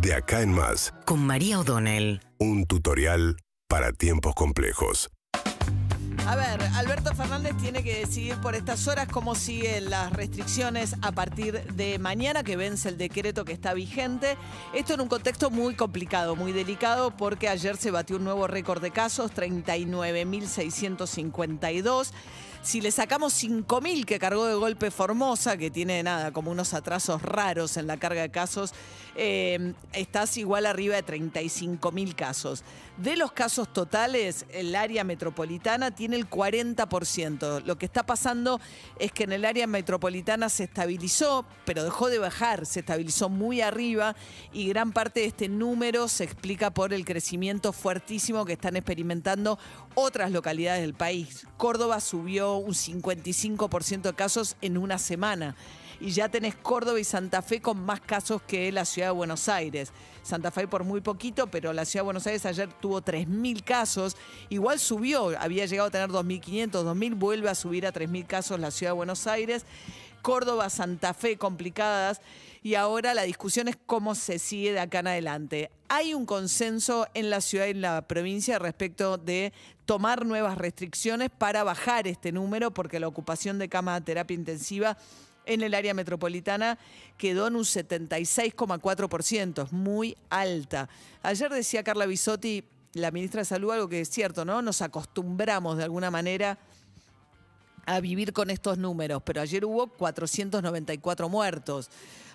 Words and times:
De 0.00 0.14
acá 0.14 0.40
en 0.40 0.52
más, 0.52 0.94
con 1.04 1.26
María 1.26 1.60
O'Donnell. 1.60 2.22
un 2.38 2.64
tutorial 2.64 3.36
para 3.68 3.92
tiempos 3.92 4.34
complejos. 4.34 5.10
A 6.26 6.36
ver, 6.36 6.62
Alberto 6.74 7.14
Fernández 7.14 7.54
tiene 7.60 7.82
que 7.82 7.98
decidir 7.98 8.36
por 8.36 8.54
estas 8.54 8.88
horas 8.88 9.08
cómo 9.08 9.34
siguen 9.34 9.90
las 9.90 10.10
restricciones 10.12 10.96
a 11.02 11.12
partir 11.12 11.62
de 11.74 11.98
mañana, 11.98 12.42
que 12.42 12.56
vence 12.56 12.88
el 12.88 12.96
decreto 12.96 13.44
que 13.44 13.52
está 13.52 13.74
vigente. 13.74 14.38
Esto 14.72 14.94
en 14.94 15.02
un 15.02 15.08
contexto 15.08 15.50
muy 15.50 15.74
complicado, 15.74 16.34
muy 16.34 16.52
delicado, 16.52 17.14
porque 17.14 17.50
ayer 17.50 17.76
se 17.76 17.90
batió 17.90 18.16
un 18.16 18.24
nuevo 18.24 18.46
récord 18.46 18.80
de 18.80 18.92
casos, 18.92 19.34
39.652. 19.34 22.12
Si 22.62 22.82
le 22.82 22.90
sacamos 22.90 23.42
5.000 23.42 24.04
que 24.04 24.18
cargó 24.18 24.44
de 24.44 24.54
golpe 24.54 24.90
Formosa, 24.90 25.56
que 25.56 25.70
tiene 25.70 26.02
nada, 26.02 26.30
como 26.30 26.50
unos 26.50 26.74
atrasos 26.74 27.22
raros 27.22 27.78
en 27.78 27.86
la 27.86 27.96
carga 27.96 28.20
de 28.20 28.30
casos, 28.30 28.74
eh, 29.16 29.72
estás 29.94 30.36
igual 30.36 30.66
arriba 30.66 30.94
de 30.94 31.04
35.000 31.04 32.14
casos. 32.14 32.62
De 32.98 33.16
los 33.16 33.32
casos 33.32 33.72
totales, 33.72 34.44
el 34.50 34.76
área 34.76 35.04
metropolitana 35.04 35.90
tiene 35.90 36.16
el 36.16 36.28
40%. 36.28 37.64
Lo 37.64 37.78
que 37.78 37.86
está 37.86 38.04
pasando 38.04 38.60
es 38.98 39.10
que 39.10 39.24
en 39.24 39.32
el 39.32 39.46
área 39.46 39.66
metropolitana 39.66 40.50
se 40.50 40.64
estabilizó, 40.64 41.46
pero 41.64 41.82
dejó 41.82 42.10
de 42.10 42.18
bajar, 42.18 42.66
se 42.66 42.80
estabilizó 42.80 43.30
muy 43.30 43.62
arriba 43.62 44.14
y 44.52 44.68
gran 44.68 44.92
parte 44.92 45.20
de 45.20 45.26
este 45.26 45.48
número 45.48 46.08
se 46.08 46.24
explica 46.24 46.70
por 46.70 46.92
el 46.92 47.06
crecimiento 47.06 47.72
fuertísimo 47.72 48.44
que 48.44 48.52
están 48.52 48.76
experimentando 48.76 49.58
otras 49.94 50.30
localidades 50.30 50.82
del 50.82 50.92
país. 50.92 51.46
Córdoba 51.56 52.00
subió 52.00 52.49
un 52.58 52.74
55% 52.74 54.02
de 54.02 54.14
casos 54.14 54.56
en 54.60 54.78
una 54.78 54.98
semana 54.98 55.56
y 56.00 56.10
ya 56.12 56.28
tenés 56.28 56.56
Córdoba 56.56 56.98
y 56.98 57.04
Santa 57.04 57.42
Fe 57.42 57.60
con 57.60 57.84
más 57.84 58.00
casos 58.00 58.40
que 58.42 58.72
la 58.72 58.86
ciudad 58.86 59.08
de 59.08 59.12
Buenos 59.12 59.48
Aires. 59.48 59.92
Santa 60.22 60.50
Fe 60.50 60.66
por 60.66 60.82
muy 60.82 61.02
poquito, 61.02 61.48
pero 61.48 61.72
la 61.72 61.84
ciudad 61.84 62.02
de 62.02 62.06
Buenos 62.06 62.26
Aires 62.26 62.46
ayer 62.46 62.72
tuvo 62.72 63.02
3.000 63.02 63.62
casos. 63.62 64.16
Igual 64.48 64.78
subió, 64.78 65.38
había 65.38 65.66
llegado 65.66 65.88
a 65.88 65.90
tener 65.90 66.08
2.500, 66.08 66.70
2.000, 66.70 67.18
vuelve 67.18 67.50
a 67.50 67.54
subir 67.54 67.86
a 67.86 67.92
3.000 67.92 68.26
casos 68.26 68.58
la 68.58 68.70
ciudad 68.70 68.92
de 68.92 68.96
Buenos 68.96 69.26
Aires. 69.26 69.66
Córdoba, 70.22 70.70
Santa 70.70 71.14
Fe 71.14 71.36
complicadas 71.36 72.20
y 72.62 72.74
ahora 72.74 73.14
la 73.14 73.22
discusión 73.22 73.68
es 73.68 73.76
cómo 73.86 74.14
se 74.14 74.38
sigue 74.38 74.72
de 74.72 74.80
acá 74.80 75.00
en 75.00 75.08
adelante. 75.08 75.70
Hay 75.92 76.14
un 76.14 76.24
consenso 76.24 77.08
en 77.14 77.30
la 77.30 77.40
ciudad 77.40 77.66
y 77.66 77.70
en 77.70 77.80
la 77.80 78.02
provincia 78.02 78.60
respecto 78.60 79.18
de 79.18 79.52
tomar 79.86 80.24
nuevas 80.24 80.56
restricciones 80.56 81.30
para 81.30 81.64
bajar 81.64 82.06
este 82.06 82.30
número 82.30 82.70
porque 82.70 83.00
la 83.00 83.08
ocupación 83.08 83.58
de 83.58 83.68
camas 83.68 83.98
de 83.98 84.04
terapia 84.04 84.36
intensiva 84.36 84.96
en 85.46 85.62
el 85.62 85.74
área 85.74 85.92
metropolitana 85.92 86.78
quedó 87.18 87.48
en 87.48 87.56
un 87.56 87.64
76,4%, 87.64 89.64
es 89.64 89.72
muy 89.72 90.16
alta. 90.28 90.88
Ayer 91.24 91.50
decía 91.50 91.82
Carla 91.82 92.06
Bisotti, 92.06 92.62
la 92.92 93.10
ministra 93.10 93.40
de 93.40 93.46
Salud, 93.46 93.72
algo 93.72 93.88
que 93.88 94.02
es 94.02 94.10
cierto, 94.10 94.44
¿no? 94.44 94.62
Nos 94.62 94.82
acostumbramos 94.82 95.76
de 95.76 95.82
alguna 95.82 96.12
manera 96.12 96.56
a 97.84 97.98
vivir 97.98 98.32
con 98.32 98.50
estos 98.50 98.78
números, 98.78 99.22
pero 99.24 99.40
ayer 99.40 99.64
hubo 99.64 99.88
494 99.88 101.28
muertos, 101.28 101.90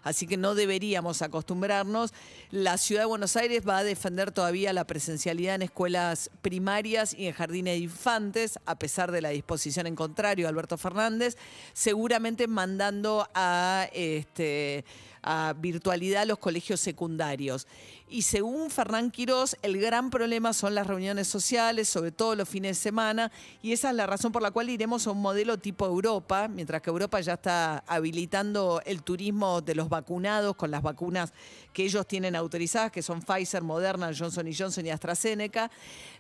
así 0.06 0.28
que 0.28 0.38
no 0.38 0.56
deberíamos 0.56 1.22
acostumbrarnos. 1.22 2.14
La 2.52 2.78
ciudad 2.78 3.02
de 3.02 3.08
Buenos 3.08 3.36
Aires 3.36 3.64
va 3.68 3.80
a 3.80 3.84
defender 3.84 4.32
todavía 4.32 4.72
la 4.72 4.88
presencialidad 4.88 5.56
en 5.56 5.64
escuelas 5.64 6.30
primarias 6.42 7.14
y 7.14 7.26
en 7.26 7.34
jardines 7.34 7.74
de 7.74 7.80
infantes, 7.80 8.58
a 8.66 8.80
pesar 8.80 9.12
de 9.12 9.22
la 9.22 9.30
disposición 9.30 9.88
en 9.88 9.96
contrario 9.96 10.46
de 10.46 10.50
Alberto 10.50 10.78
Fernández, 10.78 11.36
seguramente 11.74 12.48
mandando 12.48 13.28
a 13.34 13.90
este 13.92 14.86
a 15.26 15.56
virtualidad 15.58 16.28
los 16.28 16.38
colegios 16.38 16.80
secundarios. 16.80 17.68
Y 18.08 18.22
según 18.22 18.70
Fernán 18.70 19.10
Quirós, 19.10 19.58
el 19.64 19.82
gran 19.82 20.12
problema 20.12 20.54
son 20.54 20.76
las 20.76 20.86
reuniones 20.86 21.28
sociales, 21.28 21.90
sobre 21.90 22.12
todo 22.12 22.36
los 22.36 22.48
fines 22.48 22.78
de 22.78 22.84
semana, 22.84 23.32
y 23.64 23.74
esa 23.74 23.90
es 23.90 23.96
la 23.96 24.06
razón 24.06 24.32
por 24.32 24.44
la 24.44 24.52
cual 24.52 24.70
iremos 24.70 25.08
a 25.08 25.12
un 25.12 25.22
modelo 25.22 25.58
tipo 25.58 25.88
Europa, 25.88 26.48
mientras 26.48 26.84
que 26.84 26.92
Europa 26.92 27.20
ya 27.22 27.34
está 27.34 27.80
habilitando 27.88 28.84
el 28.86 29.02
turismo 29.02 29.62
de 29.62 29.74
los 29.74 29.90
vacunados 29.96 30.56
con 30.56 30.72
las 30.72 30.82
vacunas 30.82 31.34
que 31.74 31.84
ellos 31.84 32.06
tienen 32.06 32.36
autorizadas, 32.36 32.92
que 32.92 33.02
son 33.02 33.22
Pfizer, 33.22 33.64
Moderna, 33.64 34.12
Johnson 34.18 34.46
Johnson 34.54 34.86
y 34.86 34.90
AstraZeneca. 34.90 35.72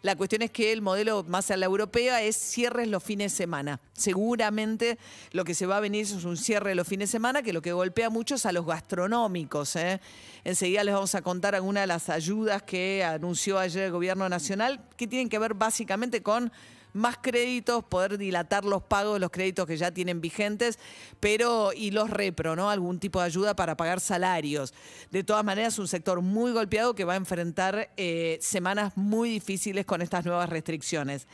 La 0.01 0.15
cuestión 0.15 0.41
es 0.41 0.51
que 0.51 0.71
el 0.71 0.81
modelo 0.81 1.23
más 1.23 1.51
a 1.51 1.57
la 1.57 1.65
europea 1.65 2.21
es 2.21 2.37
cierres 2.37 2.87
los 2.87 3.03
fines 3.03 3.33
de 3.33 3.37
semana. 3.37 3.79
Seguramente 3.93 4.97
lo 5.31 5.43
que 5.43 5.53
se 5.53 5.65
va 5.65 5.77
a 5.77 5.79
venir 5.81 6.03
es 6.03 6.23
un 6.23 6.37
cierre 6.37 6.73
los 6.75 6.87
fines 6.87 7.09
de 7.09 7.11
semana, 7.11 7.43
que 7.43 7.53
lo 7.53 7.61
que 7.61 7.73
golpea 7.73 8.09
mucho 8.09 8.35
es 8.35 8.45
a 8.45 8.51
los 8.51 8.65
gastronómicos. 8.65 9.75
¿eh? 9.75 9.99
Enseguida 10.43 10.83
les 10.83 10.93
vamos 10.93 11.15
a 11.15 11.21
contar 11.21 11.55
algunas 11.55 11.83
de 11.83 11.87
las 11.87 12.09
ayudas 12.09 12.63
que 12.63 13.03
anunció 13.03 13.59
ayer 13.59 13.83
el 13.83 13.91
gobierno 13.91 14.29
nacional, 14.29 14.79
que 14.95 15.07
tienen 15.07 15.29
que 15.29 15.39
ver 15.39 15.53
básicamente 15.53 16.23
con 16.23 16.51
más 16.95 17.17
créditos, 17.21 17.83
poder 17.83 18.17
dilatar 18.17 18.65
los 18.65 18.83
pagos 18.83 19.19
los 19.19 19.29
créditos 19.29 19.67
que 19.67 19.77
ya 19.77 19.91
tienen 19.91 20.21
vigentes, 20.21 20.79
pero 21.19 21.71
y 21.73 21.91
los 21.91 22.09
repro, 22.09 22.55
¿no? 22.55 22.69
Algún 22.69 22.99
tipo 22.99 23.19
de 23.19 23.25
ayuda 23.25 23.55
para 23.55 23.77
pagar 23.77 23.99
salarios. 23.99 24.73
De 25.11 25.23
todas 25.23 25.43
maneras, 25.43 25.77
un 25.77 25.87
sector 25.87 26.21
muy 26.21 26.51
golpeado 26.51 26.95
que 26.95 27.03
va 27.03 27.13
a 27.13 27.17
enfrentar 27.17 27.91
eh, 27.97 28.37
semanas 28.41 28.93
muy 28.95 29.29
difíciles 29.29 29.85
con 29.85 30.01
estas 30.01 30.25
nuevas 30.25 30.49
restricciones. 30.49 31.27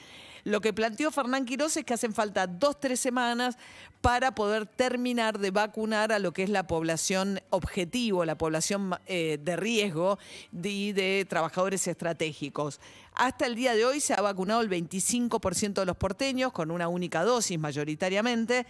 Lo 0.43 0.61
que 0.61 0.73
planteó 0.73 1.11
Fernán 1.11 1.45
Quiroz 1.45 1.77
es 1.77 1.85
que 1.85 1.93
hacen 1.93 2.13
falta 2.13 2.47
dos, 2.47 2.79
tres 2.79 2.99
semanas 2.99 3.57
para 4.01 4.33
poder 4.33 4.65
terminar 4.65 5.37
de 5.37 5.51
vacunar 5.51 6.11
a 6.11 6.19
lo 6.19 6.33
que 6.33 6.43
es 6.43 6.49
la 6.49 6.65
población 6.65 7.39
objetivo, 7.51 8.25
la 8.25 8.37
población 8.37 8.95
eh, 9.05 9.37
de 9.41 9.55
riesgo 9.55 10.17
y 10.51 10.91
de, 10.93 11.25
trabajadores 11.29 11.87
estratégicos. 11.87 12.79
Hasta 13.13 13.45
el 13.45 13.55
día 13.55 13.75
de 13.75 13.85
hoy 13.85 13.99
se 13.99 14.13
ha 14.13 14.21
vacunado 14.21 14.61
el 14.61 14.69
25% 14.69 15.73
de 15.73 15.85
los 15.85 15.97
porteños 15.97 16.51
con 16.51 16.71
una 16.71 16.87
única 16.87 17.23
dosis 17.23 17.59
mayoritariamente 17.59 18.65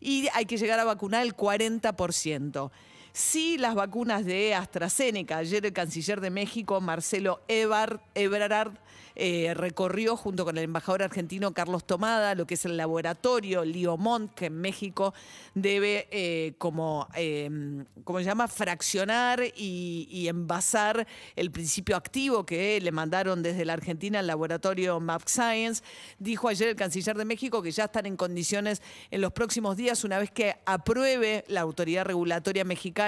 y 0.00 0.28
hay 0.34 0.46
que 0.46 0.56
llegar 0.56 0.80
a 0.80 0.84
vacunar 0.84 1.22
el 1.22 1.36
40%. 1.36 2.70
Sí, 3.12 3.58
las 3.58 3.74
vacunas 3.74 4.24
de 4.24 4.54
AstraZeneca. 4.54 5.36
Ayer 5.36 5.66
el 5.66 5.74
canciller 5.74 6.22
de 6.22 6.30
México, 6.30 6.80
Marcelo 6.80 7.42
Ebrard, 7.46 8.00
eh, 9.14 9.52
recorrió 9.52 10.16
junto 10.16 10.46
con 10.46 10.56
el 10.56 10.64
embajador 10.64 11.02
argentino 11.02 11.52
Carlos 11.52 11.84
Tomada 11.84 12.34
lo 12.34 12.46
que 12.46 12.54
es 12.54 12.64
el 12.64 12.78
laboratorio 12.78 13.62
Liomont, 13.62 14.32
que 14.32 14.46
en 14.46 14.58
México 14.58 15.12
debe, 15.54 16.08
eh, 16.10 16.54
como, 16.56 17.06
eh, 17.14 17.84
¿cómo 18.04 18.20
se 18.20 18.24
llama?, 18.24 18.48
fraccionar 18.48 19.42
y, 19.54 20.08
y 20.10 20.28
envasar 20.28 21.06
el 21.36 21.50
principio 21.50 21.96
activo 21.96 22.46
que 22.46 22.80
le 22.80 22.92
mandaron 22.92 23.42
desde 23.42 23.66
la 23.66 23.74
Argentina 23.74 24.20
al 24.20 24.26
laboratorio 24.26 24.98
Map 25.00 25.24
Science. 25.26 25.82
Dijo 26.18 26.48
ayer 26.48 26.68
el 26.68 26.76
canciller 26.76 27.18
de 27.18 27.26
México 27.26 27.60
que 27.60 27.72
ya 27.72 27.84
están 27.84 28.06
en 28.06 28.16
condiciones 28.16 28.80
en 29.10 29.20
los 29.20 29.32
próximos 29.32 29.76
días, 29.76 30.04
una 30.04 30.18
vez 30.18 30.30
que 30.30 30.56
apruebe 30.64 31.44
la 31.48 31.60
autoridad 31.60 32.06
regulatoria 32.06 32.64
mexicana, 32.64 33.01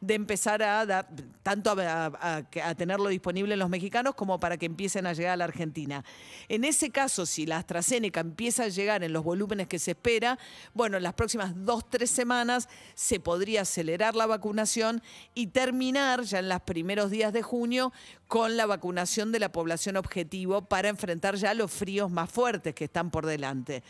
de 0.00 0.14
empezar 0.14 0.62
a 0.62 0.86
dar, 0.86 1.08
tanto 1.42 1.74
a, 1.78 2.42
tenerlo 2.76 3.08
disponible 3.08 3.54
en 3.54 3.58
los 3.58 3.68
mexicanos 3.68 4.14
como 4.14 4.40
para 4.40 4.56
que 4.56 4.66
empiecen 4.66 5.06
a 5.06 5.12
llegar 5.12 5.32
a 5.32 5.36
la 5.36 5.44
Argentina. 5.44 6.04
En 6.48 6.64
ese 6.64 6.90
caso, 6.90 7.26
si 7.26 7.46
la 7.46 7.58
AstraZeneca 7.58 8.20
empieza 8.20 8.64
a 8.64 8.68
llegar 8.68 9.02
en 9.02 9.12
los 9.12 9.24
volúmenes 9.24 9.68
que 9.68 9.78
se 9.78 9.92
espera, 9.92 10.38
bueno, 10.72 10.96
en 10.96 11.02
las 11.02 11.14
próximas 11.14 11.52
dos, 11.54 11.88
tres 11.88 12.10
semanas 12.10 12.68
se 12.94 13.20
podría 13.20 13.62
acelerar 13.62 14.14
la 14.14 14.26
vacunación 14.26 15.02
y 15.34 15.48
terminar 15.48 16.22
ya 16.22 16.38
en 16.38 16.48
los 16.48 16.62
primeros 16.62 17.10
días 17.10 17.32
de 17.32 17.42
junio 17.42 17.92
con 18.28 18.56
la 18.56 18.66
vacunación 18.66 19.32
de 19.32 19.38
la 19.38 19.52
población 19.52 19.96
objetivo 19.96 20.62
para 20.62 20.88
enfrentar 20.88 21.36
ya 21.36 21.54
los 21.54 21.70
fríos 21.70 22.10
más 22.10 22.30
fuertes 22.30 22.74
que 22.74 22.84
están 22.84 23.10
por 23.10 23.26
delante. 23.26 23.82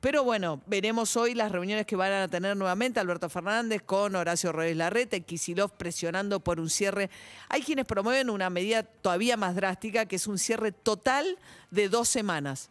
Pero 0.00 0.22
bueno, 0.22 0.62
veremos 0.66 1.16
hoy 1.16 1.34
las 1.34 1.50
reuniones 1.50 1.84
que 1.84 1.96
van 1.96 2.12
a 2.12 2.28
tener 2.28 2.56
nuevamente 2.56 3.00
Alberto 3.00 3.28
Fernández 3.28 3.82
con 3.82 4.14
Horacio 4.14 4.52
Kisilov 5.06 5.72
presionando 5.76 6.40
por 6.40 6.60
un 6.60 6.70
cierre. 6.70 7.10
Hay 7.48 7.62
quienes 7.62 7.84
promueven 7.84 8.30
una 8.30 8.50
medida 8.50 8.82
todavía 8.82 9.36
más 9.36 9.54
drástica, 9.54 10.06
que 10.06 10.16
es 10.16 10.26
un 10.26 10.38
cierre 10.38 10.72
total 10.72 11.38
de 11.70 11.88
dos 11.88 12.08
semanas 12.08 12.70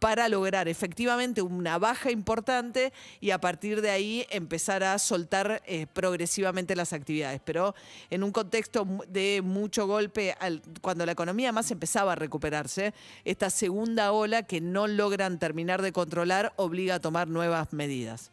para 0.00 0.28
lograr 0.28 0.66
efectivamente 0.66 1.42
una 1.42 1.78
baja 1.78 2.10
importante 2.10 2.92
y 3.20 3.30
a 3.30 3.40
partir 3.40 3.82
de 3.82 3.90
ahí 3.90 4.26
empezar 4.30 4.82
a 4.82 4.98
soltar 4.98 5.62
eh, 5.66 5.86
progresivamente 5.92 6.74
las 6.74 6.92
actividades. 6.92 7.40
Pero 7.44 7.74
en 8.08 8.24
un 8.24 8.32
contexto 8.32 8.88
de 9.08 9.42
mucho 9.44 9.86
golpe, 9.86 10.34
cuando 10.80 11.06
la 11.06 11.12
economía 11.12 11.52
más 11.52 11.70
empezaba 11.70 12.12
a 12.12 12.16
recuperarse, 12.16 12.94
esta 13.24 13.50
segunda 13.50 14.10
ola 14.12 14.42
que 14.42 14.60
no 14.60 14.86
logran 14.86 15.38
terminar 15.38 15.82
de 15.82 15.92
controlar 15.92 16.54
obliga 16.56 16.96
a 16.96 17.00
tomar 17.00 17.28
nuevas 17.28 17.72
medidas. 17.74 18.32